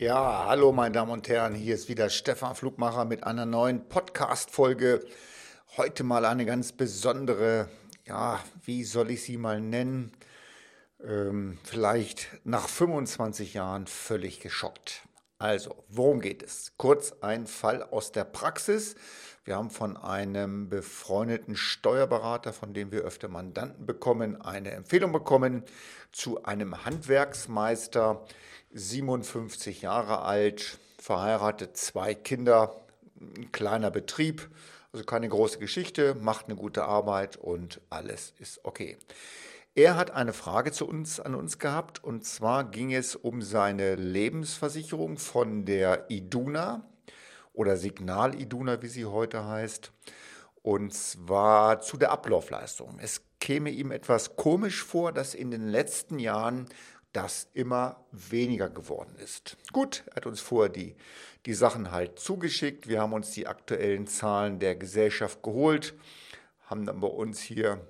Ja, 0.00 0.46
hallo 0.46 0.72
meine 0.72 0.94
Damen 0.94 1.12
und 1.12 1.28
Herren, 1.28 1.54
hier 1.54 1.74
ist 1.74 1.90
wieder 1.90 2.08
Stefan 2.08 2.54
Flugmacher 2.54 3.04
mit 3.04 3.24
einer 3.24 3.44
neuen 3.44 3.86
Podcast-Folge. 3.86 5.04
Heute 5.76 6.04
mal 6.04 6.24
eine 6.24 6.46
ganz 6.46 6.72
besondere, 6.72 7.68
ja, 8.06 8.40
wie 8.64 8.84
soll 8.84 9.10
ich 9.10 9.22
sie 9.22 9.36
mal 9.36 9.60
nennen? 9.60 10.12
Ähm, 11.04 11.58
vielleicht 11.64 12.28
nach 12.44 12.66
25 12.66 13.52
Jahren 13.52 13.86
völlig 13.86 14.40
geschockt. 14.40 15.02
Also, 15.36 15.84
worum 15.88 16.20
geht 16.20 16.42
es? 16.42 16.72
Kurz 16.78 17.12
ein 17.20 17.46
Fall 17.46 17.82
aus 17.82 18.10
der 18.10 18.24
Praxis. 18.24 18.94
Wir 19.44 19.56
haben 19.56 19.68
von 19.68 19.98
einem 19.98 20.70
befreundeten 20.70 21.56
Steuerberater, 21.56 22.54
von 22.54 22.72
dem 22.72 22.90
wir 22.90 23.02
öfter 23.02 23.28
Mandanten 23.28 23.84
bekommen, 23.84 24.40
eine 24.40 24.70
Empfehlung 24.70 25.12
bekommen 25.12 25.62
zu 26.10 26.44
einem 26.44 26.86
Handwerksmeister, 26.86 28.24
57 28.72 29.82
Jahre 29.82 30.22
alt, 30.22 30.78
verheiratet, 30.98 31.76
zwei 31.76 32.14
Kinder, 32.14 32.80
ein 33.20 33.50
kleiner 33.52 33.90
Betrieb, 33.90 34.48
also 34.92 35.04
keine 35.04 35.28
große 35.28 35.58
Geschichte, 35.58 36.14
macht 36.14 36.46
eine 36.46 36.56
gute 36.56 36.84
Arbeit 36.84 37.36
und 37.36 37.80
alles 37.90 38.34
ist 38.38 38.64
okay. 38.64 38.96
Er 39.74 39.96
hat 39.96 40.10
eine 40.10 40.32
Frage 40.32 40.72
zu 40.72 40.86
uns, 40.88 41.20
an 41.20 41.34
uns 41.34 41.58
gehabt 41.58 42.02
und 42.02 42.24
zwar 42.24 42.64
ging 42.64 42.92
es 42.92 43.16
um 43.16 43.40
seine 43.42 43.94
Lebensversicherung 43.94 45.16
von 45.16 45.64
der 45.64 46.10
Iduna 46.10 46.84
oder 47.52 47.76
Signal 47.76 48.40
Iduna, 48.40 48.82
wie 48.82 48.88
sie 48.88 49.06
heute 49.06 49.46
heißt. 49.46 49.92
Und 50.62 50.92
zwar 50.92 51.80
zu 51.80 51.96
der 51.96 52.10
Ablaufleistung. 52.10 52.98
Es 53.00 53.22
käme 53.38 53.70
ihm 53.70 53.90
etwas 53.92 54.36
komisch 54.36 54.84
vor, 54.84 55.12
dass 55.12 55.34
in 55.34 55.50
den 55.50 55.68
letzten 55.68 56.18
Jahren 56.18 56.66
das 57.12 57.48
immer 57.54 58.04
weniger 58.12 58.70
geworden 58.70 59.16
ist. 59.16 59.56
Gut, 59.72 60.04
er 60.06 60.16
hat 60.16 60.26
uns 60.26 60.40
vorher 60.40 60.70
die, 60.70 60.94
die 61.46 61.54
Sachen 61.54 61.90
halt 61.90 62.18
zugeschickt. 62.18 62.88
Wir 62.88 63.00
haben 63.00 63.12
uns 63.12 63.32
die 63.32 63.46
aktuellen 63.46 64.06
Zahlen 64.06 64.58
der 64.58 64.76
Gesellschaft 64.76 65.42
geholt, 65.42 65.94
haben 66.66 66.86
dann 66.86 67.00
bei 67.00 67.08
uns 67.08 67.40
hier 67.40 67.80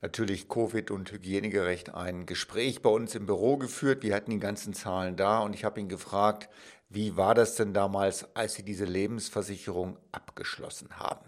natürlich 0.00 0.48
Covid 0.48 0.90
und 0.90 1.12
hygienegerecht 1.12 1.94
ein 1.94 2.26
Gespräch 2.26 2.82
bei 2.82 2.90
uns 2.90 3.14
im 3.14 3.26
Büro 3.26 3.56
geführt. 3.56 4.02
Wir 4.02 4.16
hatten 4.16 4.32
die 4.32 4.40
ganzen 4.40 4.74
Zahlen 4.74 5.16
da 5.16 5.38
und 5.38 5.54
ich 5.54 5.64
habe 5.64 5.78
ihn 5.78 5.88
gefragt, 5.88 6.48
wie 6.88 7.16
war 7.16 7.34
das 7.34 7.54
denn 7.54 7.72
damals, 7.72 8.26
als 8.34 8.54
Sie 8.54 8.64
diese 8.64 8.84
Lebensversicherung 8.84 9.96
abgeschlossen 10.10 10.98
haben? 10.98 11.26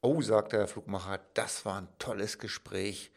Oh, 0.00 0.22
sagte 0.22 0.56
der 0.56 0.68
Flugmacher, 0.68 1.20
das 1.34 1.64
war 1.64 1.80
ein 1.80 1.88
tolles 1.98 2.38
Gespräch. 2.38 3.10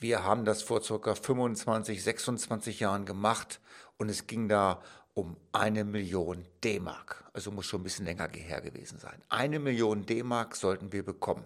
Wir 0.00 0.22
haben 0.22 0.44
das 0.44 0.62
vor 0.62 0.80
ca. 0.80 1.14
25, 1.16 2.04
26 2.04 2.78
Jahren 2.78 3.04
gemacht 3.04 3.60
und 3.96 4.08
es 4.08 4.28
ging 4.28 4.48
da 4.48 4.80
um 5.14 5.36
eine 5.50 5.82
Million 5.82 6.44
D-Mark. 6.62 7.24
Also 7.32 7.50
muss 7.50 7.66
schon 7.66 7.80
ein 7.80 7.84
bisschen 7.84 8.04
länger 8.04 8.28
her 8.32 8.60
gewesen 8.60 9.00
sein. 9.00 9.20
Eine 9.28 9.58
Million 9.58 10.06
D-Mark 10.06 10.54
sollten 10.54 10.92
wir 10.92 11.04
bekommen. 11.04 11.42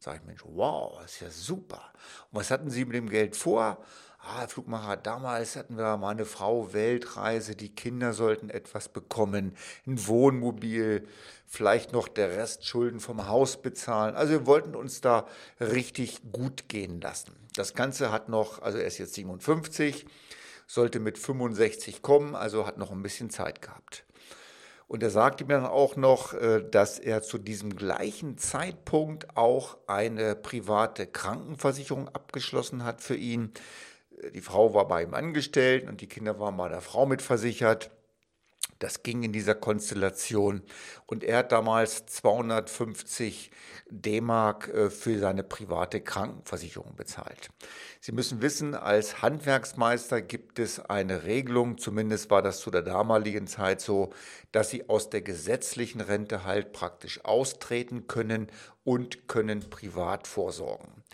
Sag 0.00 0.16
ich, 0.16 0.24
Mensch, 0.24 0.42
wow, 0.44 0.98
das 1.00 1.12
ist 1.12 1.20
ja 1.20 1.30
super. 1.30 1.92
Und 2.32 2.40
was 2.40 2.50
hatten 2.50 2.70
Sie 2.70 2.84
mit 2.84 2.96
dem 2.96 3.08
Geld 3.08 3.36
vor? 3.36 3.78
Ah, 4.24 4.46
Flugmacher, 4.46 4.96
damals 4.96 5.56
hatten 5.56 5.76
wir 5.76 5.96
mal 5.96 6.10
eine 6.10 6.24
Frau 6.24 6.72
Weltreise, 6.72 7.56
die 7.56 7.74
Kinder 7.74 8.12
sollten 8.12 8.50
etwas 8.50 8.88
bekommen, 8.88 9.56
ein 9.84 10.06
Wohnmobil, 10.06 11.08
vielleicht 11.44 11.92
noch 11.92 12.06
der 12.06 12.30
Rest 12.30 12.64
Schulden 12.64 13.00
vom 13.00 13.26
Haus 13.26 13.60
bezahlen. 13.60 14.14
Also 14.14 14.32
wir 14.32 14.46
wollten 14.46 14.76
uns 14.76 15.00
da 15.00 15.26
richtig 15.58 16.20
gut 16.30 16.68
gehen 16.68 17.00
lassen. 17.00 17.32
Das 17.56 17.74
Ganze 17.74 18.12
hat 18.12 18.28
noch, 18.28 18.62
also 18.62 18.78
er 18.78 18.86
ist 18.86 18.98
jetzt 18.98 19.14
57, 19.14 20.06
sollte 20.68 21.00
mit 21.00 21.18
65 21.18 22.00
kommen, 22.00 22.36
also 22.36 22.64
hat 22.64 22.78
noch 22.78 22.92
ein 22.92 23.02
bisschen 23.02 23.28
Zeit 23.28 23.60
gehabt. 23.60 24.04
Und 24.86 25.02
er 25.02 25.10
sagte 25.10 25.44
mir 25.44 25.54
dann 25.54 25.66
auch 25.66 25.96
noch, 25.96 26.32
äh, 26.34 26.62
dass 26.62 27.00
er 27.00 27.22
zu 27.22 27.38
diesem 27.38 27.74
gleichen 27.74 28.38
Zeitpunkt 28.38 29.36
auch 29.36 29.78
eine 29.88 30.36
private 30.36 31.08
Krankenversicherung 31.08 32.08
abgeschlossen 32.08 32.84
hat 32.84 33.00
für 33.00 33.16
ihn 33.16 33.52
die 34.34 34.40
Frau 34.40 34.74
war 34.74 34.88
bei 34.88 35.02
ihm 35.02 35.14
angestellt 35.14 35.88
und 35.88 36.00
die 36.00 36.08
Kinder 36.08 36.38
waren 36.38 36.56
bei 36.56 36.68
der 36.68 36.80
Frau 36.80 37.06
mitversichert. 37.06 37.90
Das 38.82 39.04
ging 39.04 39.22
in 39.22 39.32
dieser 39.32 39.54
Konstellation. 39.54 40.60
Und 41.06 41.22
er 41.22 41.38
hat 41.38 41.52
damals 41.52 42.04
250 42.06 43.52
D-Mark 43.88 44.68
äh, 44.68 44.90
für 44.90 45.18
seine 45.20 45.44
private 45.44 46.00
Krankenversicherung 46.00 46.96
bezahlt. 46.96 47.50
Sie 48.00 48.10
müssen 48.10 48.42
wissen, 48.42 48.74
als 48.74 49.22
Handwerksmeister 49.22 50.20
gibt 50.20 50.58
es 50.58 50.80
eine 50.80 51.22
Regelung, 51.22 51.78
zumindest 51.78 52.30
war 52.30 52.42
das 52.42 52.58
zu 52.58 52.72
der 52.72 52.82
damaligen 52.82 53.46
Zeit 53.46 53.80
so, 53.80 54.12
dass 54.50 54.70
Sie 54.70 54.88
aus 54.88 55.10
der 55.10 55.22
gesetzlichen 55.22 56.00
Rente 56.00 56.42
halt 56.42 56.72
praktisch 56.72 57.24
austreten 57.24 58.08
können 58.08 58.48
und 58.82 59.28
können 59.28 59.70
privat 59.70 60.26
vorsorgen. 60.26 61.04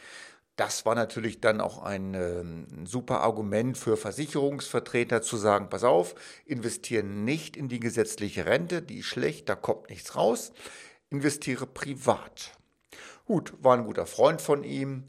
Das 0.59 0.85
war 0.85 0.97
natürlich 0.97 1.41
dann 1.41 1.61
auch 1.61 1.85
ein, 1.85 2.17
ein, 2.17 2.85
super 2.85 3.21
Argument 3.21 3.79
für 3.79 3.97
Versicherungsvertreter 3.97 5.23
zu 5.23 5.37
sagen, 5.37 5.71
pass 5.71 5.85
auf, 5.85 6.17
investieren 6.47 7.25
nicht 7.25 7.57
in 7.57 7.69
die 7.69 7.79
gesetzliche 7.79 8.45
Rente, 8.45 8.83
die 8.83 8.99
ist 8.99 9.07
schlecht, 9.07 9.49
da 9.49 9.55
kommt 9.55 9.89
nichts 9.89 10.17
raus, 10.17 10.53
investiere 11.11 11.65
privat. 11.65 12.59
Gut, 13.25 13.55
war 13.63 13.77
ein 13.77 13.85
guter 13.85 14.05
Freund 14.05 14.43
von 14.43 14.65
ihm, 14.65 15.05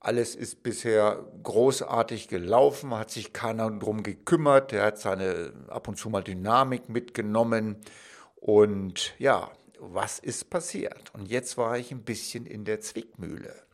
alles 0.00 0.34
ist 0.34 0.62
bisher 0.62 1.26
großartig 1.42 2.28
gelaufen, 2.28 2.94
hat 2.94 3.10
sich 3.10 3.34
keiner 3.34 3.70
drum 3.70 4.02
gekümmert, 4.02 4.72
er 4.72 4.86
hat 4.86 4.98
seine 4.98 5.52
ab 5.68 5.88
und 5.88 5.98
zu 5.98 6.08
mal 6.08 6.24
Dynamik 6.24 6.88
mitgenommen 6.88 7.76
und 8.36 9.14
ja, 9.18 9.50
was 9.78 10.20
ist 10.20 10.48
passiert? 10.48 11.12
Und 11.12 11.28
jetzt 11.28 11.58
war 11.58 11.76
ich 11.76 11.92
ein 11.92 12.02
bisschen 12.02 12.46
in 12.46 12.64
der 12.64 12.80
Zwickmühle. 12.80 13.65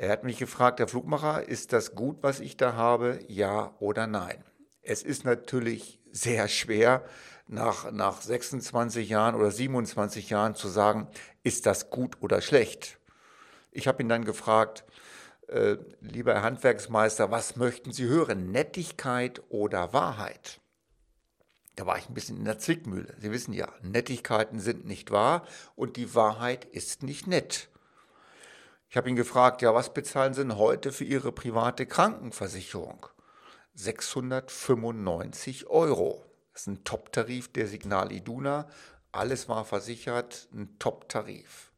Er 0.00 0.08
hat 0.08 0.24
mich 0.24 0.38
gefragt, 0.38 0.78
der 0.78 0.88
Flugmacher, 0.88 1.46
ist 1.46 1.74
das 1.74 1.94
gut, 1.94 2.22
was 2.22 2.40
ich 2.40 2.56
da 2.56 2.72
habe? 2.72 3.18
Ja 3.28 3.74
oder 3.80 4.06
nein? 4.06 4.42
Es 4.80 5.02
ist 5.02 5.26
natürlich 5.26 6.00
sehr 6.10 6.48
schwer, 6.48 7.04
nach, 7.48 7.92
nach 7.92 8.22
26 8.22 9.10
Jahren 9.10 9.34
oder 9.34 9.50
27 9.50 10.30
Jahren 10.30 10.54
zu 10.54 10.68
sagen, 10.68 11.06
ist 11.42 11.66
das 11.66 11.90
gut 11.90 12.16
oder 12.22 12.40
schlecht? 12.40 12.98
Ich 13.72 13.86
habe 13.88 14.02
ihn 14.02 14.08
dann 14.08 14.24
gefragt, 14.24 14.86
äh, 15.48 15.76
lieber 16.00 16.32
Herr 16.32 16.44
Handwerksmeister, 16.44 17.30
was 17.30 17.56
möchten 17.56 17.92
Sie 17.92 18.06
hören, 18.06 18.50
Nettigkeit 18.50 19.42
oder 19.50 19.92
Wahrheit? 19.92 20.62
Da 21.76 21.84
war 21.84 21.98
ich 21.98 22.08
ein 22.08 22.14
bisschen 22.14 22.38
in 22.38 22.46
der 22.46 22.58
Zwickmühle. 22.58 23.14
Sie 23.20 23.30
wissen 23.32 23.52
ja, 23.52 23.68
Nettigkeiten 23.82 24.60
sind 24.60 24.86
nicht 24.86 25.10
wahr 25.10 25.46
und 25.76 25.98
die 25.98 26.14
Wahrheit 26.14 26.64
ist 26.64 27.02
nicht 27.02 27.26
nett. 27.26 27.69
Ich 28.90 28.96
habe 28.96 29.08
ihn 29.08 29.14
gefragt, 29.14 29.62
ja, 29.62 29.72
was 29.72 29.94
bezahlen 29.94 30.34
Sie 30.34 30.40
denn 30.40 30.58
heute 30.58 30.90
für 30.90 31.04
Ihre 31.04 31.30
private 31.30 31.86
Krankenversicherung? 31.86 33.06
695 33.74 35.68
Euro. 35.68 36.24
Das 36.52 36.62
ist 36.62 36.66
ein 36.66 36.82
Top-Tarif 36.82 37.52
der 37.52 37.68
Signal 37.68 38.10
Iduna. 38.10 38.66
Alles 39.12 39.48
war 39.48 39.64
versichert, 39.64 40.48
ein 40.52 40.76
Top-Tarif. 40.80 41.70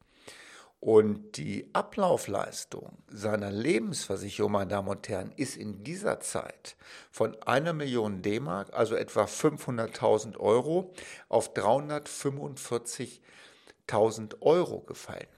Und 0.81 1.37
die 1.37 1.69
Ablaufleistung 1.75 2.97
seiner 3.09 3.51
Lebensversicherung, 3.51 4.53
meine 4.53 4.71
Damen 4.71 4.89
und 4.89 5.07
Herren, 5.07 5.33
ist 5.37 5.59
in 5.59 5.85
dieser 5.85 6.21
Zeit 6.21 6.77
von 7.11 7.37
einer 7.43 7.75
Million 7.75 8.23
D-Mark, 8.23 8.73
also 8.73 8.95
etwa 8.95 9.25
500.000 9.25 10.39
Euro, 10.39 10.95
auf 11.29 11.53
345.000 11.53 14.41
Euro 14.41 14.81
gefallen. 14.81 15.29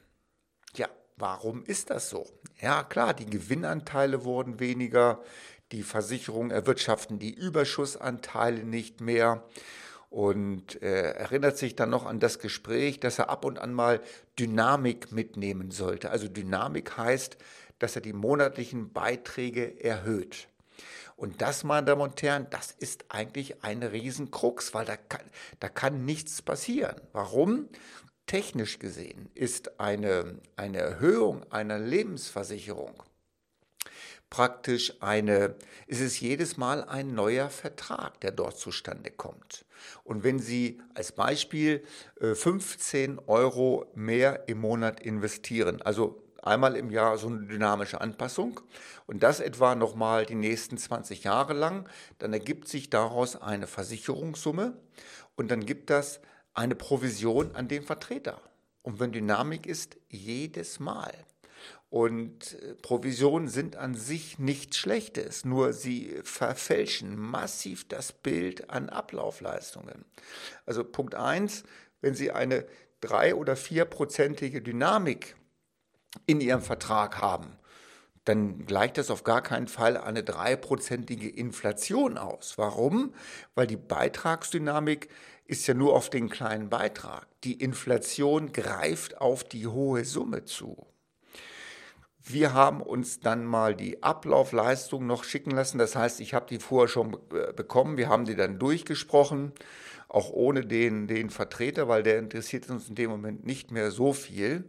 Warum 1.16 1.64
ist 1.64 1.90
das 1.90 2.10
so? 2.10 2.26
Ja, 2.60 2.82
klar, 2.82 3.14
die 3.14 3.26
Gewinnanteile 3.26 4.24
wurden 4.24 4.58
weniger, 4.58 5.22
die 5.70 5.82
Versicherungen 5.82 6.50
erwirtschaften 6.50 7.18
die 7.18 7.32
Überschussanteile 7.32 8.64
nicht 8.64 9.00
mehr 9.00 9.44
und 10.10 10.80
äh, 10.82 11.12
erinnert 11.12 11.56
sich 11.56 11.76
dann 11.76 11.90
noch 11.90 12.06
an 12.06 12.20
das 12.20 12.38
Gespräch, 12.38 13.00
dass 13.00 13.18
er 13.18 13.30
ab 13.30 13.44
und 13.44 13.58
an 13.58 13.72
mal 13.72 14.00
Dynamik 14.38 15.12
mitnehmen 15.12 15.70
sollte. 15.70 16.10
Also 16.10 16.28
Dynamik 16.28 16.96
heißt, 16.96 17.36
dass 17.78 17.96
er 17.96 18.02
die 18.02 18.12
monatlichen 18.12 18.92
Beiträge 18.92 19.82
erhöht. 19.82 20.48
Und 21.16 21.42
das, 21.42 21.62
meine 21.62 21.86
Damen 21.86 22.02
und 22.02 22.22
Herren, 22.22 22.48
das 22.50 22.72
ist 22.72 23.04
eigentlich 23.08 23.62
ein 23.62 23.82
Riesenkrux, 23.82 24.74
weil 24.74 24.84
da 24.84 24.96
kann, 24.96 25.22
da 25.60 25.68
kann 25.68 26.04
nichts 26.04 26.42
passieren. 26.42 27.00
Warum? 27.12 27.68
Technisch 28.26 28.78
gesehen 28.78 29.28
ist 29.34 29.78
eine, 29.78 30.40
eine 30.56 30.78
Erhöhung 30.78 31.44
einer 31.50 31.78
Lebensversicherung 31.78 33.02
praktisch 34.34 34.94
eine, 34.98 35.54
ist 35.86 36.00
es 36.00 36.18
jedes 36.18 36.56
Mal 36.56 36.82
ein 36.82 37.14
neuer 37.14 37.50
Vertrag, 37.50 38.20
der 38.20 38.32
dort 38.32 38.58
zustande 38.58 39.12
kommt. 39.12 39.64
Und 40.02 40.24
wenn 40.24 40.40
Sie 40.40 40.80
als 40.92 41.12
Beispiel 41.12 41.84
15 42.20 43.18
äh, 43.18 43.20
Euro 43.28 43.86
mehr 43.94 44.48
im 44.48 44.58
Monat 44.58 44.98
investieren, 44.98 45.82
also 45.82 46.20
einmal 46.42 46.74
im 46.76 46.90
Jahr 46.90 47.16
so 47.16 47.28
eine 47.28 47.46
dynamische 47.46 48.00
Anpassung 48.00 48.60
und 49.06 49.22
das 49.22 49.38
etwa 49.38 49.76
nochmal 49.76 50.26
die 50.26 50.34
nächsten 50.34 50.78
20 50.78 51.22
Jahre 51.22 51.52
lang. 51.52 51.88
Dann 52.18 52.32
ergibt 52.32 52.66
sich 52.66 52.90
daraus 52.90 53.36
eine 53.36 53.68
Versicherungssumme 53.68 54.76
und 55.36 55.52
dann 55.52 55.64
gibt 55.64 55.90
das 55.90 56.20
eine 56.54 56.74
Provision 56.74 57.54
an 57.54 57.68
den 57.68 57.82
Vertreter. 57.82 58.40
Und 58.82 59.00
wenn 59.00 59.12
Dynamik 59.12 59.66
ist, 59.66 59.96
jedes 60.08 60.78
Mal. 60.80 61.12
Und 61.90 62.60
äh, 62.60 62.74
Provisionen 62.74 63.48
sind 63.48 63.76
an 63.76 63.94
sich 63.94 64.38
nichts 64.38 64.78
Schlechtes, 64.78 65.44
nur 65.44 65.72
sie 65.72 66.20
verfälschen 66.24 67.16
massiv 67.16 67.86
das 67.88 68.12
Bild 68.12 68.70
an 68.70 68.88
Ablaufleistungen. 68.88 70.04
Also 70.66 70.84
Punkt 70.84 71.14
1, 71.14 71.64
wenn 72.00 72.14
Sie 72.14 72.32
eine 72.32 72.66
drei- 73.00 73.34
oder 73.34 73.56
vierprozentige 73.56 74.60
Dynamik 74.60 75.36
in 76.26 76.40
Ihrem 76.40 76.62
Vertrag 76.62 77.20
haben, 77.20 77.56
dann 78.24 78.64
gleicht 78.64 78.98
das 78.98 79.10
auf 79.10 79.24
gar 79.24 79.42
keinen 79.42 79.68
Fall 79.68 79.96
eine 79.96 80.22
dreiprozentige 80.22 81.28
Inflation 81.28 82.16
aus. 82.16 82.54
Warum? 82.56 83.12
Weil 83.54 83.66
die 83.66 83.76
Beitragsdynamik 83.76 85.08
ist 85.46 85.66
ja 85.66 85.74
nur 85.74 85.94
auf 85.94 86.08
den 86.08 86.30
kleinen 86.30 86.70
Beitrag. 86.70 87.26
Die 87.44 87.60
Inflation 87.60 88.52
greift 88.52 89.20
auf 89.20 89.44
die 89.44 89.66
hohe 89.66 90.04
Summe 90.04 90.44
zu. 90.44 90.86
Wir 92.26 92.54
haben 92.54 92.80
uns 92.80 93.20
dann 93.20 93.44
mal 93.44 93.74
die 93.74 94.02
Ablaufleistung 94.02 95.06
noch 95.06 95.24
schicken 95.24 95.50
lassen. 95.50 95.76
Das 95.76 95.94
heißt, 95.94 96.20
ich 96.20 96.32
habe 96.32 96.46
die 96.48 96.58
vorher 96.58 96.88
schon 96.88 97.18
bekommen. 97.54 97.98
Wir 97.98 98.08
haben 98.08 98.24
die 98.24 98.34
dann 98.34 98.58
durchgesprochen, 98.58 99.52
auch 100.08 100.30
ohne 100.30 100.64
den, 100.64 101.06
den 101.06 101.28
Vertreter, 101.28 101.86
weil 101.86 102.02
der 102.02 102.18
interessiert 102.18 102.70
uns 102.70 102.88
in 102.88 102.94
dem 102.94 103.10
Moment 103.10 103.44
nicht 103.44 103.70
mehr 103.70 103.90
so 103.90 104.14
viel. 104.14 104.64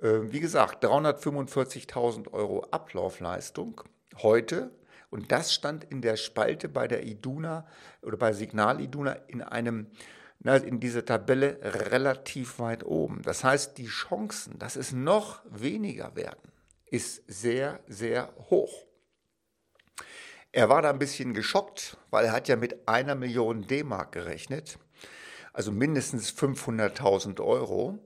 Äh, 0.00 0.32
wie 0.32 0.40
gesagt, 0.40 0.84
345.000 0.84 2.32
Euro 2.32 2.66
Ablaufleistung 2.70 3.82
heute. 4.18 4.70
Und 5.10 5.32
das 5.32 5.54
stand 5.54 5.84
in 5.84 6.02
der 6.02 6.16
Spalte 6.16 6.68
bei 6.68 6.88
der 6.88 7.04
Iduna 7.04 7.66
oder 8.02 8.16
bei 8.16 8.32
Signal 8.32 8.80
Iduna 8.80 9.12
in 9.28 9.42
einem 9.42 9.88
in 10.44 10.78
dieser 10.78 11.04
Tabelle 11.04 11.58
relativ 11.62 12.60
weit 12.60 12.84
oben. 12.84 13.22
Das 13.22 13.42
heißt, 13.42 13.78
die 13.78 13.86
Chancen, 13.86 14.58
dass 14.58 14.76
es 14.76 14.92
noch 14.92 15.40
weniger 15.50 16.14
werden, 16.14 16.52
ist 16.86 17.22
sehr, 17.26 17.80
sehr 17.88 18.32
hoch. 18.48 18.86
Er 20.52 20.68
war 20.68 20.82
da 20.82 20.90
ein 20.90 20.98
bisschen 20.98 21.34
geschockt, 21.34 21.96
weil 22.10 22.26
er 22.26 22.32
hat 22.32 22.48
ja 22.48 22.56
mit 22.56 22.88
einer 22.88 23.14
Million 23.14 23.66
D-Mark 23.66 24.12
gerechnet, 24.12 24.78
also 25.52 25.72
mindestens 25.72 26.30
500.000 26.30 27.40
Euro. 27.42 27.98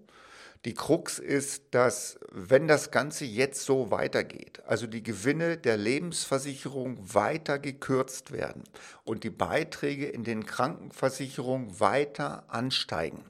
Die 0.66 0.74
Krux 0.74 1.18
ist, 1.18 1.74
dass 1.74 2.20
wenn 2.30 2.68
das 2.68 2.90
Ganze 2.90 3.24
jetzt 3.24 3.64
so 3.64 3.90
weitergeht, 3.90 4.62
also 4.66 4.86
die 4.86 5.02
Gewinne 5.02 5.56
der 5.56 5.78
Lebensversicherung 5.78 6.98
weiter 7.14 7.58
gekürzt 7.58 8.30
werden 8.30 8.64
und 9.04 9.24
die 9.24 9.30
Beiträge 9.30 10.06
in 10.06 10.22
den 10.22 10.44
Krankenversicherungen 10.44 11.80
weiter 11.80 12.44
ansteigen, 12.48 13.24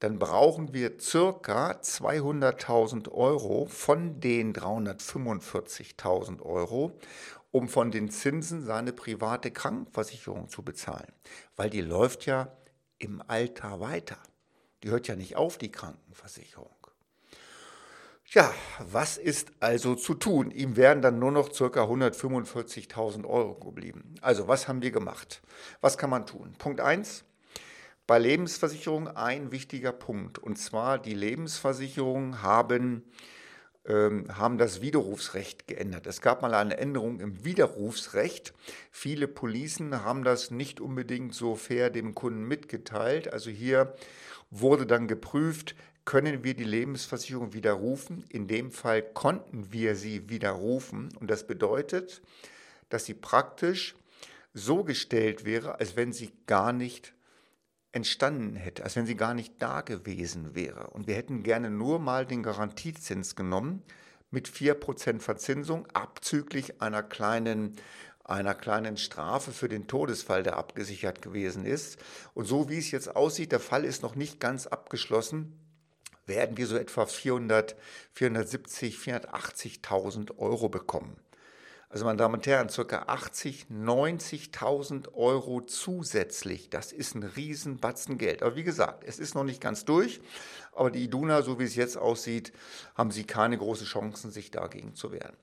dann 0.00 0.18
brauchen 0.18 0.74
wir 0.74 0.98
circa 0.98 1.70
200.000 1.70 3.12
Euro 3.12 3.66
von 3.66 4.18
den 4.18 4.52
345.000 4.52 6.42
Euro, 6.42 6.98
um 7.52 7.68
von 7.68 7.92
den 7.92 8.10
Zinsen 8.10 8.64
seine 8.64 8.92
private 8.92 9.52
Krankenversicherung 9.52 10.48
zu 10.48 10.64
bezahlen. 10.64 11.12
Weil 11.54 11.70
die 11.70 11.82
läuft 11.82 12.26
ja 12.26 12.56
im 12.98 13.22
Alter 13.28 13.78
weiter. 13.78 14.18
Die 14.82 14.90
hört 14.90 15.08
ja 15.08 15.16
nicht 15.16 15.36
auf, 15.36 15.58
die 15.58 15.70
Krankenversicherung. 15.70 16.74
Ja, 18.32 18.54
was 18.78 19.18
ist 19.18 19.50
also 19.58 19.96
zu 19.96 20.14
tun? 20.14 20.52
Ihm 20.52 20.76
wären 20.76 21.02
dann 21.02 21.18
nur 21.18 21.32
noch 21.32 21.52
circa 21.52 21.82
145.000 21.82 23.26
Euro 23.26 23.54
geblieben. 23.54 24.14
Also, 24.20 24.46
was 24.46 24.68
haben 24.68 24.82
wir 24.82 24.92
gemacht? 24.92 25.42
Was 25.80 25.98
kann 25.98 26.10
man 26.10 26.26
tun? 26.26 26.54
Punkt 26.56 26.80
1, 26.80 27.24
bei 28.06 28.20
Lebensversicherung 28.20 29.08
ein 29.08 29.50
wichtiger 29.50 29.90
Punkt. 29.90 30.38
Und 30.38 30.58
zwar 30.58 31.00
die 31.00 31.14
Lebensversicherungen 31.14 32.40
haben, 32.40 33.02
ähm, 33.84 34.26
haben 34.38 34.58
das 34.58 34.80
Widerrufsrecht 34.80 35.66
geändert. 35.66 36.06
Es 36.06 36.20
gab 36.20 36.40
mal 36.40 36.54
eine 36.54 36.76
Änderung 36.76 37.18
im 37.18 37.44
Widerrufsrecht. 37.44 38.54
Viele 38.92 39.26
Policen 39.26 40.04
haben 40.04 40.22
das 40.22 40.52
nicht 40.52 40.80
unbedingt 40.80 41.34
so 41.34 41.56
fair 41.56 41.90
dem 41.90 42.14
Kunden 42.14 42.44
mitgeteilt. 42.44 43.32
Also 43.32 43.50
hier 43.50 43.92
wurde 44.50 44.86
dann 44.86 45.08
geprüft, 45.08 45.74
können 46.04 46.42
wir 46.42 46.54
die 46.54 46.64
Lebensversicherung 46.64 47.52
widerrufen. 47.52 48.24
In 48.28 48.48
dem 48.48 48.72
Fall 48.72 49.02
konnten 49.02 49.72
wir 49.72 49.94
sie 49.94 50.28
widerrufen. 50.28 51.10
Und 51.20 51.30
das 51.30 51.46
bedeutet, 51.46 52.22
dass 52.88 53.04
sie 53.04 53.14
praktisch 53.14 53.94
so 54.52 54.82
gestellt 54.82 55.44
wäre, 55.44 55.78
als 55.78 55.96
wenn 55.96 56.12
sie 56.12 56.32
gar 56.46 56.72
nicht 56.72 57.14
entstanden 57.92 58.56
hätte, 58.56 58.84
als 58.84 58.96
wenn 58.96 59.06
sie 59.06 59.16
gar 59.16 59.34
nicht 59.34 59.60
da 59.60 59.80
gewesen 59.80 60.54
wäre. 60.54 60.90
Und 60.90 61.06
wir 61.06 61.14
hätten 61.14 61.42
gerne 61.42 61.70
nur 61.70 61.98
mal 61.98 62.26
den 62.26 62.42
Garantiezins 62.42 63.36
genommen 63.36 63.82
mit 64.30 64.48
4% 64.48 65.20
Verzinsung, 65.20 65.86
abzüglich 65.88 66.80
einer 66.80 67.02
kleinen, 67.02 67.76
einer 68.30 68.54
kleinen 68.54 68.96
Strafe 68.96 69.52
für 69.52 69.68
den 69.68 69.86
Todesfall, 69.86 70.42
der 70.42 70.56
abgesichert 70.56 71.22
gewesen 71.22 71.66
ist. 71.66 71.98
Und 72.34 72.46
so 72.46 72.68
wie 72.68 72.78
es 72.78 72.90
jetzt 72.90 73.14
aussieht, 73.16 73.52
der 73.52 73.60
Fall 73.60 73.84
ist 73.84 74.02
noch 74.02 74.14
nicht 74.14 74.40
ganz 74.40 74.66
abgeschlossen, 74.66 75.58
werden 76.26 76.56
wir 76.56 76.66
so 76.66 76.76
etwa 76.76 77.06
400, 77.06 77.76
470, 78.12 78.96
480.000 78.96 80.38
Euro 80.38 80.68
bekommen. 80.68 81.16
Also 81.92 82.04
meine 82.04 82.18
Damen 82.18 82.34
und 82.34 82.46
Herren, 82.46 82.68
ca. 82.68 83.02
80, 83.08 83.66
90.000 83.68 85.12
Euro 85.14 85.60
zusätzlich. 85.60 86.70
Das 86.70 86.92
ist 86.92 87.16
ein 87.16 87.24
Riesenbatzen 87.24 88.16
Geld. 88.16 88.44
Aber 88.44 88.54
wie 88.54 88.62
gesagt, 88.62 89.02
es 89.04 89.18
ist 89.18 89.34
noch 89.34 89.42
nicht 89.42 89.60
ganz 89.60 89.84
durch. 89.84 90.20
Aber 90.72 90.92
die 90.92 91.02
Iduna, 91.02 91.42
so 91.42 91.58
wie 91.58 91.64
es 91.64 91.74
jetzt 91.74 91.98
aussieht, 91.98 92.52
haben 92.94 93.10
sie 93.10 93.24
keine 93.24 93.58
großen 93.58 93.88
Chancen, 93.88 94.30
sich 94.30 94.52
dagegen 94.52 94.94
zu 94.94 95.10
wehren. 95.10 95.36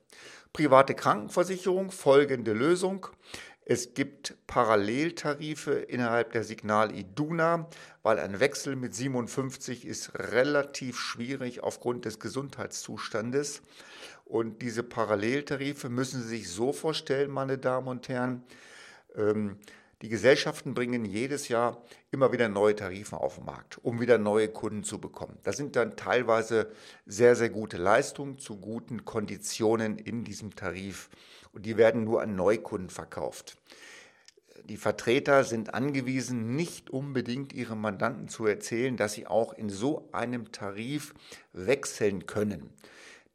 Private 0.54 0.94
Krankenversicherung, 0.94 1.90
folgende 1.90 2.54
Lösung. 2.54 3.08
Es 3.66 3.92
gibt 3.92 4.34
Paralleltarife 4.46 5.72
innerhalb 5.72 6.32
der 6.32 6.44
Signal 6.44 6.96
Iduna, 6.96 7.68
weil 8.02 8.18
ein 8.18 8.40
Wechsel 8.40 8.74
mit 8.74 8.94
57 8.94 9.84
ist 9.84 10.14
relativ 10.14 10.98
schwierig 10.98 11.62
aufgrund 11.62 12.06
des 12.06 12.18
Gesundheitszustandes. 12.18 13.60
Und 14.28 14.60
diese 14.60 14.82
Paralleltarife 14.82 15.88
müssen 15.88 16.20
Sie 16.22 16.28
sich 16.28 16.50
so 16.50 16.74
vorstellen, 16.74 17.30
meine 17.30 17.56
Damen 17.56 17.88
und 17.88 18.10
Herren. 18.10 18.42
Ähm, 19.16 19.56
die 20.02 20.10
Gesellschaften 20.10 20.74
bringen 20.74 21.06
jedes 21.06 21.48
Jahr 21.48 21.82
immer 22.10 22.30
wieder 22.30 22.50
neue 22.50 22.76
Tarife 22.76 23.16
auf 23.16 23.36
den 23.36 23.46
Markt, 23.46 23.82
um 23.82 24.00
wieder 24.00 24.18
neue 24.18 24.48
Kunden 24.48 24.84
zu 24.84 25.00
bekommen. 25.00 25.38
Das 25.44 25.56
sind 25.56 25.76
dann 25.76 25.96
teilweise 25.96 26.70
sehr, 27.06 27.36
sehr 27.36 27.48
gute 27.48 27.78
Leistungen 27.78 28.38
zu 28.38 28.58
guten 28.58 29.06
Konditionen 29.06 29.96
in 29.96 30.24
diesem 30.24 30.54
Tarif. 30.54 31.08
Und 31.52 31.64
die 31.64 31.78
werden 31.78 32.04
nur 32.04 32.20
an 32.20 32.36
Neukunden 32.36 32.90
verkauft. 32.90 33.56
Die 34.64 34.76
Vertreter 34.76 35.42
sind 35.42 35.72
angewiesen, 35.72 36.54
nicht 36.54 36.90
unbedingt 36.90 37.54
ihren 37.54 37.80
Mandanten 37.80 38.28
zu 38.28 38.44
erzählen, 38.44 38.98
dass 38.98 39.14
sie 39.14 39.26
auch 39.26 39.54
in 39.54 39.70
so 39.70 40.10
einem 40.12 40.52
Tarif 40.52 41.14
wechseln 41.54 42.26
können. 42.26 42.74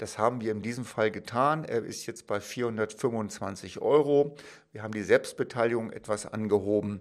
Das 0.03 0.17
haben 0.17 0.41
wir 0.41 0.51
in 0.51 0.61
diesem 0.61 0.83
Fall 0.83 1.11
getan. 1.11 1.63
Er 1.63 1.85
ist 1.85 2.07
jetzt 2.07 2.27
bei 2.27 2.41
425 2.41 3.81
Euro. 3.81 4.35
Wir 4.73 4.83
haben 4.83 4.91
die 4.91 5.01
Selbstbeteiligung 5.01 5.91
etwas 5.91 6.25
angehoben, 6.25 6.99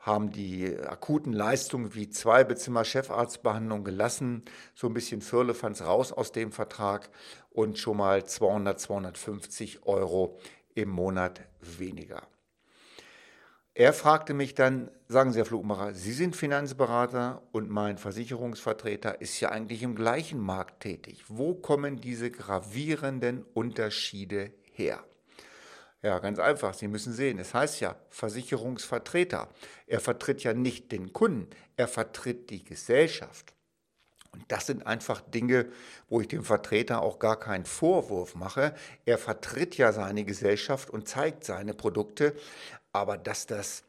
haben 0.00 0.32
die 0.32 0.76
akuten 0.76 1.32
Leistungen 1.32 1.94
wie 1.94 2.10
Zweibezimmer 2.10 2.84
Chefarztbehandlung 2.84 3.84
gelassen, 3.84 4.42
so 4.74 4.88
ein 4.88 4.94
bisschen 4.94 5.20
Firlefanz 5.20 5.82
raus 5.82 6.10
aus 6.10 6.32
dem 6.32 6.50
Vertrag 6.50 7.10
und 7.50 7.78
schon 7.78 7.98
mal 7.98 8.24
200, 8.24 8.80
250 8.80 9.86
Euro 9.86 10.36
im 10.74 10.88
Monat 10.88 11.42
weniger. 11.60 12.26
Er 13.74 13.92
fragte 13.92 14.34
mich 14.34 14.56
dann, 14.56 14.90
sagen 15.06 15.32
Sie, 15.32 15.38
Herr 15.38 15.46
Flugmacher, 15.46 15.94
Sie 15.94 16.12
sind 16.12 16.34
Finanzberater 16.34 17.42
und 17.52 17.70
mein 17.70 17.98
Versicherungsvertreter 17.98 19.20
ist 19.20 19.38
ja 19.38 19.50
eigentlich 19.50 19.84
im 19.84 19.94
gleichen 19.94 20.40
Markt 20.40 20.80
tätig. 20.82 21.24
Wo 21.28 21.54
kommen 21.54 22.00
diese 22.00 22.32
gravierenden 22.32 23.44
Unterschiede 23.54 24.52
her? 24.72 25.04
Ja, 26.02 26.18
ganz 26.18 26.40
einfach. 26.40 26.74
Sie 26.74 26.88
müssen 26.88 27.12
sehen, 27.12 27.38
es 27.38 27.54
heißt 27.54 27.80
ja 27.80 27.94
Versicherungsvertreter. 28.08 29.48
Er 29.86 30.00
vertritt 30.00 30.42
ja 30.42 30.52
nicht 30.52 30.90
den 30.90 31.12
Kunden, 31.12 31.48
er 31.76 31.86
vertritt 31.86 32.50
die 32.50 32.64
Gesellschaft. 32.64 33.54
Und 34.32 34.44
das 34.48 34.66
sind 34.66 34.86
einfach 34.86 35.20
Dinge, 35.20 35.66
wo 36.08 36.20
ich 36.20 36.28
dem 36.28 36.44
Vertreter 36.44 37.02
auch 37.02 37.18
gar 37.18 37.38
keinen 37.38 37.64
Vorwurf 37.64 38.34
mache. 38.34 38.74
Er 39.04 39.18
vertritt 39.18 39.76
ja 39.76 39.92
seine 39.92 40.24
Gesellschaft 40.24 40.88
und 40.88 41.08
zeigt 41.08 41.44
seine 41.44 41.74
Produkte, 41.74 42.34
aber 42.92 43.16
dass 43.16 43.46
das, 43.46 43.84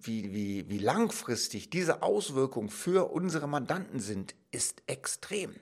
wie, 0.00 0.32
wie, 0.32 0.68
wie 0.68 0.78
langfristig 0.78 1.70
diese 1.70 2.02
Auswirkungen 2.02 2.68
für 2.68 3.10
unsere 3.10 3.48
Mandanten 3.48 4.00
sind, 4.00 4.34
ist 4.50 4.82
extrem. 4.86 5.54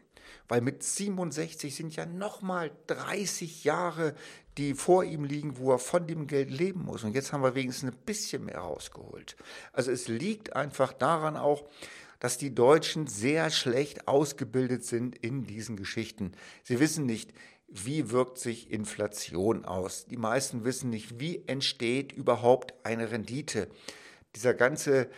weil 0.48 0.60
mit 0.60 0.82
67 0.82 1.74
sind 1.74 1.96
ja 1.96 2.04
nochmal 2.04 2.72
30 2.86 3.64
Jahre, 3.64 4.14
die 4.58 4.74
vor 4.74 5.04
ihm 5.04 5.24
liegen, 5.24 5.56
wo 5.56 5.72
er 5.72 5.78
von 5.78 6.06
dem 6.06 6.26
Geld 6.26 6.50
leben 6.50 6.84
muss. 6.84 7.04
Und 7.04 7.14
jetzt 7.14 7.32
haben 7.32 7.42
wir 7.42 7.54
wenigstens 7.54 7.92
ein 7.92 7.98
bisschen 8.04 8.44
mehr 8.44 8.58
rausgeholt. 8.58 9.36
Also 9.72 9.90
es 9.90 10.08
liegt 10.08 10.54
einfach 10.54 10.92
daran 10.92 11.36
auch, 11.36 11.64
dass 12.22 12.38
die 12.38 12.54
Deutschen 12.54 13.08
sehr 13.08 13.50
schlecht 13.50 14.06
ausgebildet 14.06 14.84
sind 14.84 15.16
in 15.18 15.44
diesen 15.44 15.76
Geschichten. 15.76 16.32
Sie 16.62 16.78
wissen 16.78 17.04
nicht, 17.04 17.32
wie 17.72 18.10
wirkt 18.10 18.38
sich 18.38 18.70
Inflation 18.70 19.64
aus. 19.64 20.06
Die 20.06 20.16
meisten 20.16 20.64
wissen 20.64 20.90
nicht, 20.90 21.18
wie 21.18 21.42
entsteht 21.46 22.12
überhaupt 22.12 22.74
eine 22.84 23.10
Rendite 23.10 23.68
dieser 24.36 24.54
ganze 24.54 25.08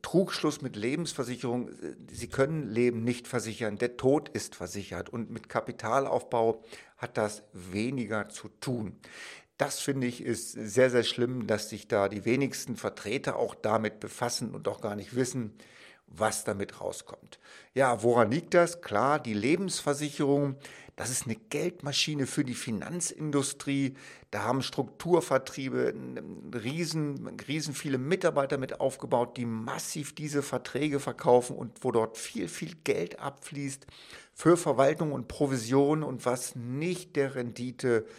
Trugschluss 0.00 0.62
mit 0.62 0.76
Lebensversicherung, 0.76 1.70
Sie 2.10 2.28
können 2.28 2.70
Leben 2.70 3.04
nicht 3.04 3.28
versichern, 3.28 3.76
der 3.76 3.96
Tod 3.96 4.28
ist 4.30 4.54
versichert 4.54 5.10
und 5.10 5.30
mit 5.30 5.48
Kapitalaufbau 5.48 6.62
hat 6.96 7.18
das 7.18 7.42
weniger 7.52 8.28
zu 8.28 8.48
tun. 8.60 8.98
Das 9.58 9.80
finde 9.80 10.06
ich 10.06 10.22
ist 10.22 10.52
sehr, 10.52 10.90
sehr 10.90 11.04
schlimm, 11.04 11.46
dass 11.46 11.68
sich 11.68 11.86
da 11.86 12.08
die 12.08 12.24
wenigsten 12.24 12.76
Vertreter 12.76 13.36
auch 13.36 13.54
damit 13.54 14.00
befassen 14.00 14.54
und 14.54 14.66
auch 14.68 14.80
gar 14.80 14.96
nicht 14.96 15.14
wissen, 15.14 15.54
was 16.16 16.44
damit 16.44 16.80
rauskommt. 16.80 17.38
Ja, 17.74 18.02
woran 18.02 18.30
liegt 18.30 18.54
das? 18.54 18.82
Klar, 18.82 19.18
die 19.18 19.34
Lebensversicherung, 19.34 20.56
das 20.96 21.10
ist 21.10 21.24
eine 21.24 21.36
Geldmaschine 21.36 22.26
für 22.26 22.44
die 22.44 22.54
Finanzindustrie. 22.54 23.94
Da 24.30 24.42
haben 24.42 24.62
Strukturvertriebe 24.62 25.94
riesen, 26.54 27.38
riesen 27.48 27.74
viele 27.74 27.98
Mitarbeiter 27.98 28.58
mit 28.58 28.80
aufgebaut, 28.80 29.36
die 29.36 29.46
massiv 29.46 30.14
diese 30.14 30.42
Verträge 30.42 31.00
verkaufen 31.00 31.56
und 31.56 31.82
wo 31.82 31.92
dort 31.92 32.18
viel, 32.18 32.48
viel 32.48 32.74
Geld 32.84 33.18
abfließt 33.20 33.86
für 34.34 34.56
Verwaltung 34.56 35.12
und 35.12 35.28
Provision 35.28 36.02
und 36.02 36.26
was 36.26 36.56
nicht 36.56 37.16
der 37.16 37.34
Rendite 37.34 38.06
äh, 38.06 38.10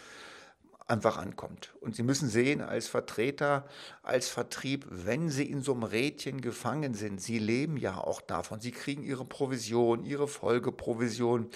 einfach 0.86 1.16
ankommt. 1.16 1.74
Und 1.80 1.96
Sie 1.96 2.02
müssen 2.02 2.28
sehen, 2.28 2.60
als 2.60 2.88
Vertreter, 2.88 3.66
als 4.02 4.28
Vertrieb, 4.28 4.86
wenn 4.90 5.30
Sie 5.30 5.44
in 5.50 5.62
so 5.62 5.72
einem 5.72 5.84
Rädchen 5.84 6.40
gefangen 6.40 6.94
sind, 6.94 7.20
Sie 7.20 7.38
leben 7.38 7.76
ja 7.76 7.98
auch 7.98 8.20
davon. 8.20 8.60
Sie 8.60 8.72
kriegen 8.72 9.02
Ihre 9.02 9.24
Provision, 9.24 10.04
Ihre 10.04 10.28
Folgeprovision, 10.28 11.48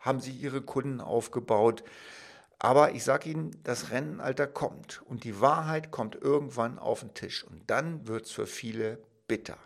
haben 0.00 0.20
Sie 0.20 0.32
Ihre 0.32 0.62
Kunden 0.62 1.00
aufgebaut. 1.00 1.82
Aber 2.58 2.92
ich 2.92 3.04
sage 3.04 3.30
Ihnen, 3.30 3.50
das 3.64 3.90
Rennenalter 3.90 4.46
kommt 4.46 5.02
und 5.06 5.24
die 5.24 5.40
Wahrheit 5.40 5.90
kommt 5.90 6.14
irgendwann 6.14 6.78
auf 6.78 7.00
den 7.00 7.12
Tisch. 7.12 7.44
Und 7.44 7.68
dann 7.68 8.06
wird 8.06 8.26
es 8.26 8.32
für 8.32 8.46
viele 8.46 8.98
bitter. 9.26 9.58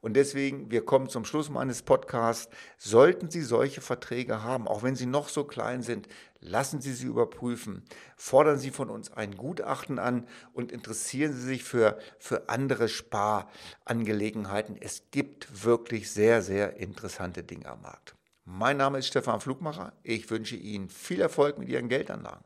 Und 0.00 0.14
deswegen, 0.14 0.70
wir 0.70 0.84
kommen 0.84 1.08
zum 1.08 1.24
Schluss 1.24 1.50
meines 1.50 1.82
Podcasts. 1.82 2.48
Sollten 2.78 3.30
Sie 3.30 3.42
solche 3.42 3.80
Verträge 3.80 4.42
haben, 4.42 4.66
auch 4.66 4.82
wenn 4.82 4.96
sie 4.96 5.06
noch 5.06 5.28
so 5.28 5.44
klein 5.44 5.82
sind, 5.82 6.08
lassen 6.40 6.80
Sie 6.80 6.92
sie 6.92 7.06
überprüfen. 7.06 7.84
Fordern 8.16 8.58
Sie 8.58 8.70
von 8.70 8.90
uns 8.90 9.12
ein 9.12 9.36
Gutachten 9.36 9.98
an 9.98 10.26
und 10.52 10.72
interessieren 10.72 11.32
Sie 11.32 11.42
sich 11.42 11.64
für, 11.64 11.98
für 12.18 12.48
andere 12.48 12.88
Sparangelegenheiten. 12.88 14.76
Es 14.80 15.10
gibt 15.10 15.64
wirklich 15.64 16.10
sehr, 16.10 16.42
sehr 16.42 16.76
interessante 16.76 17.42
Dinge 17.42 17.66
am 17.66 17.82
Markt. 17.82 18.14
Mein 18.44 18.78
Name 18.78 18.98
ist 18.98 19.06
Stefan 19.06 19.40
Flugmacher. 19.40 19.92
Ich 20.02 20.30
wünsche 20.30 20.56
Ihnen 20.56 20.88
viel 20.88 21.20
Erfolg 21.20 21.58
mit 21.58 21.68
Ihren 21.68 21.88
Geldanlagen. 21.88 22.44